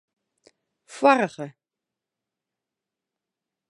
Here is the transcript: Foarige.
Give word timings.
Foarige. 0.97 1.47